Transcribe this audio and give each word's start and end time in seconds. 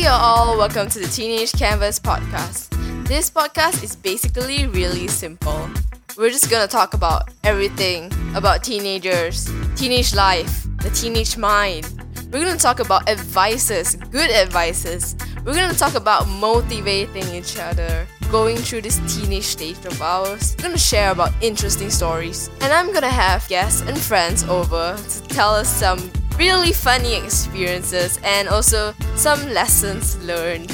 all, 0.00 0.56
welcome 0.56 0.88
to 0.88 0.98
the 0.98 1.06
Teenage 1.06 1.52
Canvas 1.52 2.00
podcast. 2.00 2.70
This 3.06 3.30
podcast 3.30 3.84
is 3.84 3.94
basically 3.94 4.66
really 4.66 5.06
simple. 5.06 5.68
We're 6.16 6.30
just 6.30 6.50
gonna 6.50 6.66
talk 6.66 6.94
about 6.94 7.28
everything 7.44 8.10
about 8.34 8.64
teenagers, 8.64 9.50
teenage 9.76 10.14
life, 10.14 10.66
the 10.78 10.90
teenage 10.90 11.36
mind. 11.36 11.86
We're 12.32 12.44
gonna 12.44 12.56
talk 12.56 12.80
about 12.80 13.08
advices, 13.08 13.94
good 14.10 14.30
advices. 14.30 15.14
We're 15.44 15.54
gonna 15.54 15.74
talk 15.74 15.94
about 15.94 16.26
motivating 16.26 17.28
each 17.28 17.58
other, 17.58 18.06
going 18.30 18.56
through 18.56 18.82
this 18.82 18.98
teenage 19.14 19.44
stage 19.44 19.84
of 19.84 20.00
ours. 20.00 20.56
We're 20.58 20.68
gonna 20.68 20.78
share 20.78 21.12
about 21.12 21.32
interesting 21.42 21.90
stories. 21.90 22.50
And 22.62 22.72
I'm 22.72 22.92
gonna 22.94 23.10
have 23.10 23.46
guests 23.46 23.82
and 23.82 23.96
friends 23.98 24.42
over 24.44 24.96
to 24.96 25.22
tell 25.28 25.50
us 25.50 25.68
some 25.68 26.10
really 26.42 26.72
funny 26.72 27.14
experiences 27.14 28.18
and 28.24 28.48
also 28.48 28.92
some 29.14 29.38
lessons 29.54 30.18
learned. 30.24 30.68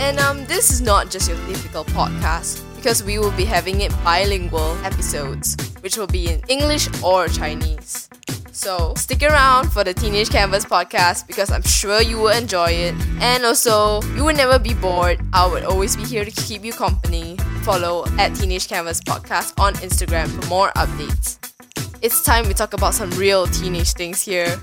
And 0.00 0.18
um, 0.18 0.44
this 0.46 0.72
is 0.72 0.80
not 0.80 1.08
just 1.08 1.28
your 1.28 1.38
typical 1.46 1.84
podcast 1.84 2.66
because 2.74 3.04
we 3.04 3.20
will 3.20 3.30
be 3.36 3.44
having 3.44 3.80
it 3.80 3.92
bilingual 4.02 4.76
episodes, 4.82 5.54
which 5.82 5.96
will 5.96 6.08
be 6.08 6.32
in 6.32 6.42
English 6.48 6.88
or 7.00 7.28
Chinese. 7.28 8.08
So 8.50 8.92
stick 8.96 9.22
around 9.22 9.70
for 9.70 9.84
the 9.84 9.94
Teenage 9.94 10.30
Canvas 10.30 10.64
podcast 10.64 11.28
because 11.28 11.52
I'm 11.52 11.62
sure 11.62 12.02
you 12.02 12.18
will 12.18 12.36
enjoy 12.36 12.70
it. 12.70 12.94
And 13.20 13.44
also, 13.44 14.02
you 14.16 14.24
will 14.24 14.34
never 14.34 14.58
be 14.58 14.74
bored. 14.74 15.20
I 15.32 15.46
would 15.46 15.62
always 15.62 15.96
be 15.96 16.02
here 16.02 16.24
to 16.24 16.30
keep 16.32 16.64
you 16.64 16.72
company. 16.72 17.36
Follow 17.62 18.04
at 18.18 18.34
Teenage 18.34 18.66
Canvas 18.66 19.00
Podcast 19.00 19.60
on 19.60 19.74
Instagram 19.74 20.26
for 20.28 20.44
more 20.48 20.70
updates. 20.70 21.51
It's 22.02 22.20
time 22.20 22.48
we 22.48 22.52
talk 22.52 22.72
about 22.74 22.94
some 22.94 23.10
real 23.10 23.46
teenage 23.46 23.92
things 23.92 24.20
here. 24.20 24.58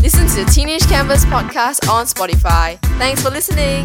Listen 0.00 0.28
to 0.28 0.44
the 0.44 0.50
Teenage 0.54 0.86
Canvas 0.86 1.24
podcast 1.24 1.90
on 1.90 2.06
Spotify. 2.06 2.78
Thanks 3.00 3.20
for 3.20 3.30
listening. 3.30 3.84